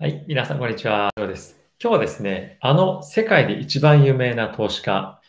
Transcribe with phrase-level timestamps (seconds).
[0.00, 1.10] はい、皆さん、こんにちは。
[1.16, 1.60] 今日です。
[1.82, 5.20] 今日はですね、あの世界で一番有名な投資家、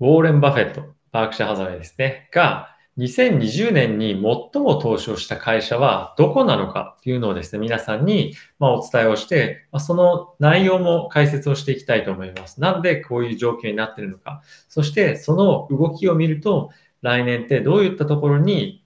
[0.00, 12.58] ウォーレン・バフェット、バークシャ・ハザウェイですね、が、2020年に最も投資をした会社はどこなのかっていうのをですね、皆さんにまお伝えをして、まその内容も解説をしていきたいと思います。
[12.58, 14.40] なんでこういう状況になっているのか。
[14.70, 16.70] そしてその動きを見ると、
[17.02, 18.82] 来年ってどういったところに、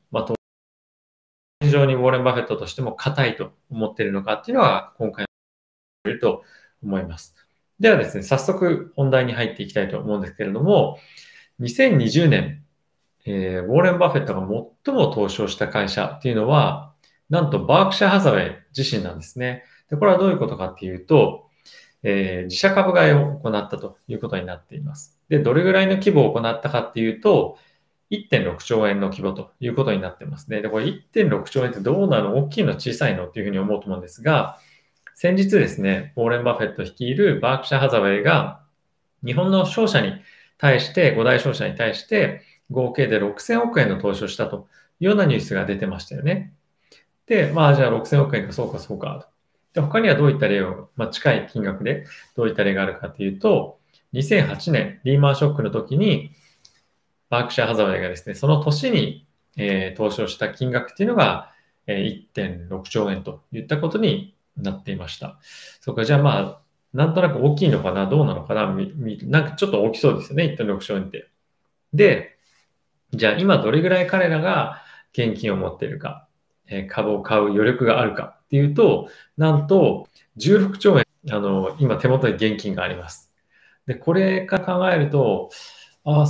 [1.71, 5.27] 非常にウォーレン・バフェットとしても硬いと思っているのかっていうのは今回
[6.05, 6.43] のと
[6.83, 7.35] 思います。
[7.79, 10.99] ではですね、早速本題に入っていきたいと思うんですけれども、
[11.61, 12.65] 2020年
[13.27, 16.95] えー、ウォーレン・バフェットが最も投資をした会社っていうのは、
[17.29, 19.65] なんとバークシャー・ハザウェイ自身なんですね。
[19.91, 21.49] で、これはどういうことかっていうと、
[22.03, 25.19] えー、自社株買いを行ったということになっています。
[25.29, 27.59] で、どれぐらいの規模を行ったかっていうと、
[28.11, 30.63] 1.6兆円の規模ということになってますね。
[30.63, 32.37] で、これ1.6兆円ってどうなの？
[32.37, 34.59] 大きいの小さいのっていうふうに思うと思うんですが、
[35.15, 38.63] 先日ですね、ウォーレン・バフェット率いるバークシャー・ハザウェイが
[39.25, 40.15] 日本の商社に
[40.59, 44.69] 対して、5大商社に対して、合計で6000億円の投資をしたと
[44.99, 46.53] いうようなニュースが出てましたよね。
[47.27, 49.27] で、まあじゃあ6000億円かそうかそうか
[49.75, 49.81] と。
[49.81, 53.79] で、他にはどういった例を、まあ、近い金額でどういった例があるかというと、
[54.15, 56.33] 2008年リーマンショックの時に、
[57.31, 61.53] バークシャーハザウェイがですね、その年に、えー、投資をした金額っていうのが、
[61.87, 65.39] えー、1.6兆円といったことになっていました。
[65.81, 66.61] そうか、じゃあまあ、
[66.93, 71.31] なんとなく大きいのかなどうなのかななんかちょっと大きそうですよね、1.6兆円って。
[71.95, 72.37] で、
[73.13, 76.27] じゃあ今どれぐらい彼らが現金を持っているか、
[76.67, 83.33] え株を買う余力があるかっていうと、なんと16兆円、あの、今手元に現金があります。
[83.87, 85.51] で、これから考えると、
[86.05, 86.27] あ、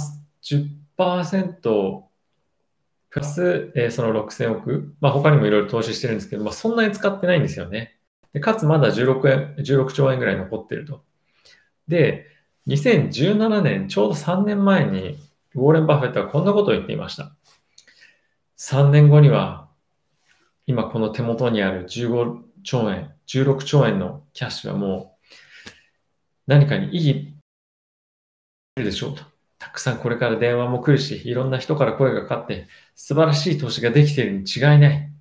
[3.10, 7.98] プラス、えその6000億、まあ他にもいろいろ投資してるんですけど、まあそんなに使ってないんですよね。
[8.32, 11.02] でかつまだ16円、16兆円ぐらい残ってると。
[11.88, 12.26] で、
[12.68, 15.18] 2017年、ちょうど3年前に、
[15.54, 17.34] ウォーレン・バフェットはこんなことを言っていました。
[18.58, 19.68] 3年後には、
[20.66, 25.30] 今この手元にある15兆円、16兆円のキャッシュはもう
[26.46, 27.34] 何かに意義
[28.76, 29.39] るでしょうと。
[29.60, 32.66] たくさんこれから電話も来るし、いろんな人から声がかかって、
[32.96, 35.12] 素晴らしい投資ができているに違いない。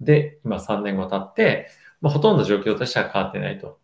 [0.00, 1.68] で、今3年後経って、
[2.00, 3.80] まあ、ほとんど状況としては変わってないと。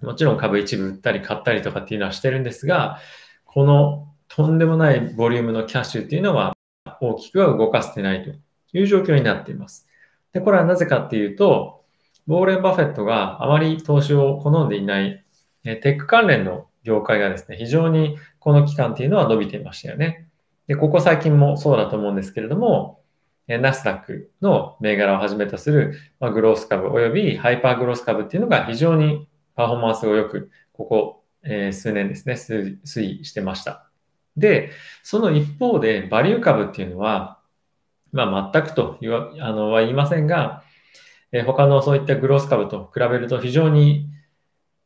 [0.00, 3.00] もちろん株一部売ったり買ったりとかっていうのはしてるんですが、
[3.44, 6.56] このとんでもないボリュームのキャッシュっていうのは
[7.00, 8.30] 大きくは動かせてないと
[8.78, 9.88] いう状況になっています。
[10.32, 11.84] で、これはなぜかっていうと、
[12.28, 15.24] ウォーレン・バフェットがあまり投資を好んでいない
[15.64, 20.26] テック関連の業界がですね、非常にこの期間っていうのは伸びていましたよね。
[20.66, 23.02] で、ここ最近もそうだと思うんですけれども、
[23.46, 33.88] ナスダックの銘柄をはじめとする、まグロース株及びハイパーグロース株っていうのが非常にパフォーマンスが良く、ここ、え数年ですね、推移してました。
[34.36, 34.70] で、
[35.02, 37.38] その一方で、バリュー株っていうのは、
[38.12, 40.62] まあ、全くと言わあのは言いませんが、
[41.32, 44.06] え他のそういったグロース株と比べると非常に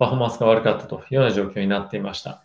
[0.03, 2.43] パフォーマンスが悪かったというような状況になっていました。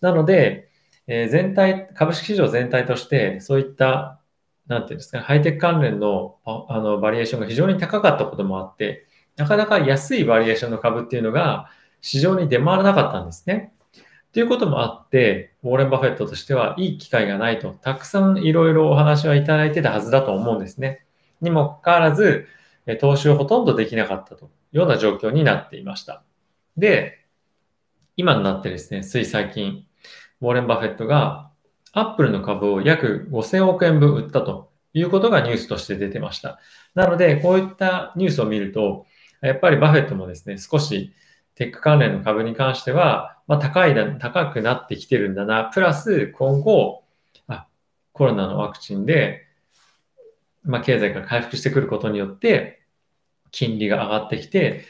[0.00, 0.68] なので、
[1.06, 4.20] え全体、株式市場全体として、そういった、
[4.66, 11.70] なんていうんですか、ハイテク関連のあのバリエーションが非常に高かったこともあって、なかなか安いバリエーションの株っていうのが
[12.00, 13.72] 市場に出回らなかったんですね。
[14.32, 21.06] ということもあって、ウォーレン・バフェットとしてはいい機会がないと、たくさんいろいろお話はいただいてたはずだと思うんですね。
[21.40, 22.48] にもかかわらず、
[23.00, 26.24] 投資をほとんどできなかったというような状況になっていました。
[26.78, 27.26] で、
[28.16, 29.84] 今になってですね、つい最近、
[30.40, 31.50] ウォーレン・バフェットが
[31.92, 36.60] アップルの株を約5000億円分売ったということがニュースとして出てました。
[36.94, 39.06] なので、こういったニュースを見ると、
[39.40, 41.12] やっぱりバフェットもですね、少し
[41.54, 45.64] テック関連の株に関しては、まあ、高いだ、高くなってきてるんだな。
[45.64, 47.04] プラス、今後、
[47.48, 47.66] あ、
[48.12, 49.46] コロナのワクチンで、
[50.62, 52.82] まあ、経済が回復してくることによって、
[53.50, 54.84] 金利が上がってきて、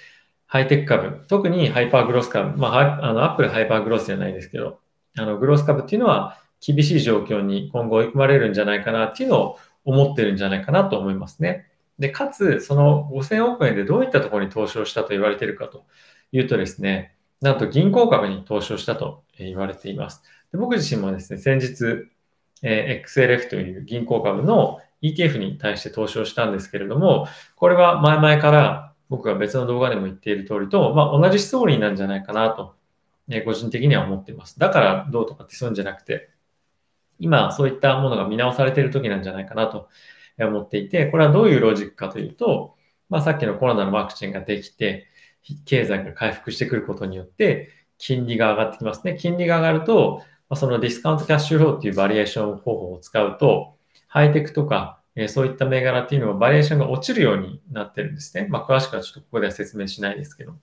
[0.48, 4.80] ハイテク株、特にハイパーグロス株、まあ、あの、アップルハイパーグロスじゃないですけど、
[5.18, 11.66] あの、グロス株っていうのは厳しい状況に今後追い込まれるんじゃないかなっていうのを思ってるんじゃないかなと思いますね。
[11.98, 15.84] で、かつ、その5000億円でどういったところに投資をしたと言われているかと
[16.32, 20.22] 言うとですね、なんと銀行株に投資をしたと言われています。
[20.50, 22.08] で僕自身もですね、先日、
[22.62, 32.74] え XLF という銀行株の ETF に対して投資をしたんですけれども、これは前々から僕が別の動画でも言っている通りと、まあ、同じストーリーなんじゃないかなと、
[33.30, 34.58] え個人的には思っています。
[34.58, 36.30] だからどうとかってそういうんじゃなくて、
[37.18, 39.88] 今そういったものが見直されている時なんじゃないかなと
[40.38, 42.76] 思っていて、これはどういうロジックかというと、
[43.08, 45.06] まあ、さっきのコロナのワクチンができて、
[45.64, 49.16] 経済が回復してくることによって、金利が上がってきますね。
[49.18, 50.22] 金利が上がると、
[50.54, 53.76] そのディスカウントキャッシュフローっていうバリュエーション方法を使うと、
[54.06, 58.46] ハイテクとか、えそういった銘柄っていうのはバリュエーションが落ちるようになってるんですね。
[58.48, 60.54] まあ、詳しくはちょっとここでは説明しないですけど。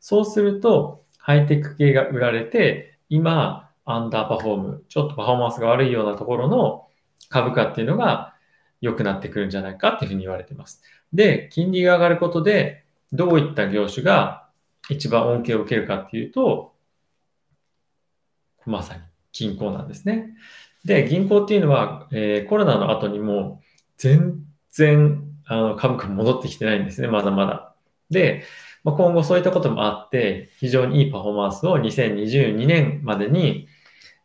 [0.00, 6.88] そうすると、ハイテク系が売られて、今、アンダーパフォーム、ちょっとパフォーマンスが悪いようなところの
[7.28, 8.34] 株価っていうのが
[8.80, 10.82] 良くなってくるんじゃないかっていうふうに言われてます。
[11.12, 14.48] で、金利が上がることで、どういった業種が
[14.88, 16.72] 一番恩恵を受けるかっていうと、
[18.64, 19.02] まさに
[19.32, 20.30] 銀行なんですね。
[20.86, 23.60] で、銀行っていうのは、えー、コロナの後にも
[24.00, 27.74] 全然あの株価戻ってきてないんですね、まだまだ。
[28.08, 28.44] で、
[28.82, 33.68] まあ、今後そういったこともあって、非常にいいパフォーマンスを2022年までに、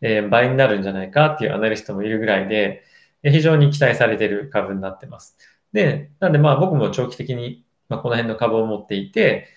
[0.02, 2.84] えー、倍になるんじゃないかっていうアナリストもいるぐらいで、
[3.22, 5.38] 非常に期待されてる株になってます。
[5.74, 9.50] で、なんでまあ僕も長期的に、まあ、この辺の株を持っていて、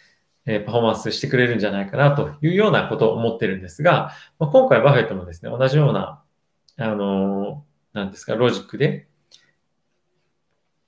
[0.47, 6.25] えパフォーマンスしてくれるんじゃないかなというようなことを思ってるんですが、まあ、今回バフェットもですね、同じような、
[6.79, 9.08] あのー、なんですか、ロジックで、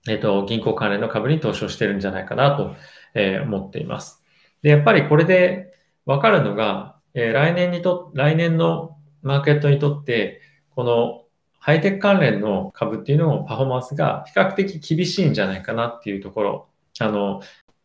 [0.08, 2.74] えっ、と、銀行関連の株に投資をしてるんじゃないかなと、
[3.14, 4.22] え、思っています。
[4.62, 5.74] で、やっぱりこれで
[6.06, 11.24] わかるのが、え来年にと、来年のマーケットにとって、この
[11.58, 16.68] ハイテク関連の株っていうのをパフォーマンスが比較的厳しいんじゃないかなっていうところ、
[17.00, 17.42] あの、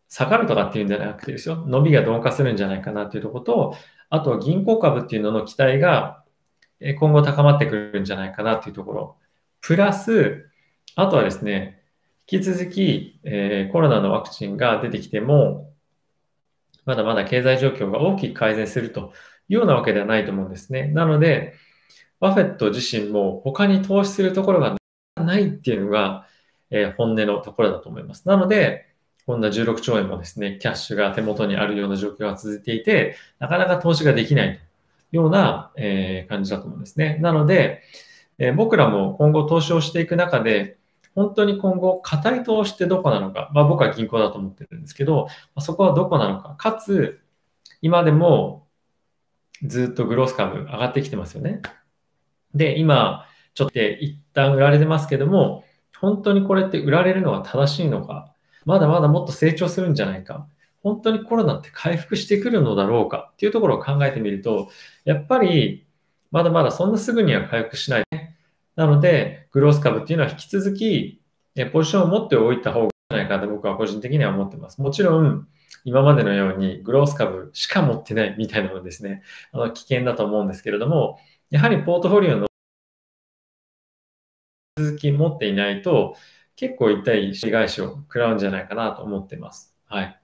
[0.08, 3.76] 下がるとかっていうんじゃなくてですよ、伸びが鈍化するんじゃないかなっていうところと、
[4.10, 6.24] あと銀行株っていうのの期待が
[7.00, 9.18] 今後高まってくるんじゃないかなっていうところ、
[9.60, 10.50] プラス、
[10.96, 11.82] あとはですね、
[12.32, 15.72] 引き続き、えー、コロナのワクチンが出てきても、
[16.86, 19.14] まだまだ経済状況が大きく改善すると
[19.48, 20.88] いうようなわけではないと思うんですね。
[20.88, 21.54] なので、
[22.20, 24.76] バフェット自身も他に投資するところが
[25.16, 26.28] ないっていうのが、
[26.72, 28.28] えー、本音のところだと思います。
[28.28, 28.88] なので、
[29.26, 34.60] こんな16兆円もですね、キャッシュが手元にあるような状況が続いていて、なかなか投資ができないとい
[35.14, 37.18] うような、えー、感じだと思うんですね。
[37.22, 37.82] なので、
[38.38, 40.78] えー、僕らも今後投資をしていく中で、
[41.16, 45.28] 本当に今後、硬い投資ってどこなのか、まあ僕は銀行だと思ってるんですけど、
[45.60, 47.22] そこはどこなのか、かつ、
[47.82, 48.68] 今でも
[49.64, 51.62] ずっとグロース株上がってきてますよね。
[52.54, 55.64] で、今、ちょっと一旦売られてますけども、
[56.00, 58.34] 本当にこれって売られるのは正しいのか、
[58.66, 60.48] まだまだもっと成長するんじゃないか、
[60.84, 64.70] 本当にコロナって回復してくるのだろうかっていうところを考えてみると、
[65.06, 65.88] やっぱり
[66.32, 68.04] まだまだそんなすぐには回復しない。
[68.76, 71.22] なので、グロース株っていうのは引き続き
[71.72, 74.82] ポジションを持っておいた方がいいんじゃないかと僕は個人的には思ってます。
[74.82, 75.48] もちろん、
[75.86, 81.20] 今までのようにグロース株しか持ってないみたいなのですね、あの危険だと思うんですけれども、
[81.50, 82.48] やはりポートフォリオの
[84.78, 86.18] 続き持っていないと、
[86.56, 89.74] 結構痛い被害者を食らうんじゃないかなと思ってます。
[89.86, 90.20] はい。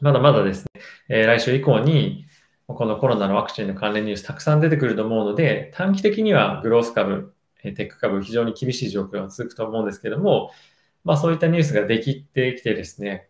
[0.00, 2.26] まだまだですね、えー、来週以降に、
[2.66, 10.50] このコロナのワクチンの関連ニュースたくさん出てくると思うので、短期的にはグロース株、テック株、非常に厳しい状況が続くと思うんですけども、
[11.04, 13.28] まあそういったニュースができてきてですね、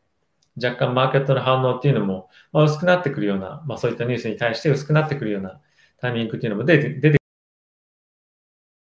[0.63, 5.61] 若干マーケットの反応っていうのも、まあ、薄くなってくるような、まあそういったニュースに対して薄くなってくるような
[5.99, 7.19] タイミングっていうのも出て、出て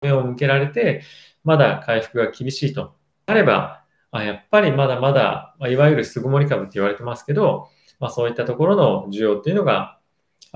[0.02, 1.02] 目を向けられて、
[1.44, 2.96] まだ回復が厳しいと。
[3.26, 7.70] あれば、あやっぱりまだまだ、まあ、いわゆる巣ごもり株って言われてますけど、
[8.00, 9.95] まあ、そういったところの需要っていうのが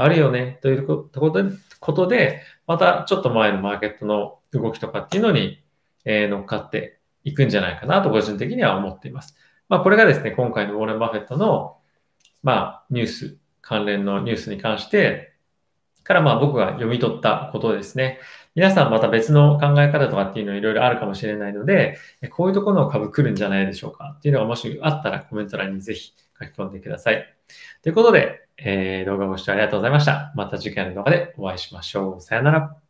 [0.01, 5.61] あるよねということで、またちょっと前のマーケットの動きとかっていうのに、
[6.05, 9.35] え、乗っかっていくんじゃないかなと個人的には思っています。
[9.67, 11.77] まあ、これがですね、今回のウォーレン・バフェットの、
[12.43, 15.29] まあ、ニュース、関連のニュースに関して、
[16.09, 18.19] からまあ僕が読み取ったことですね。
[18.55, 21.99] 皆さんまた別の考え方とかっていうのいろいろあるかもしれないので、
[22.31, 27.25] こういうところの株来るんじゃないでしょうかっていうのがもしあったらコメント欄にぜひ書き込んでください。
[27.81, 30.31] ということで、えー、動画ご視聴ありがとうございました。
[30.35, 32.21] また次回の動画でお会いしましょう。
[32.21, 32.88] さよなら。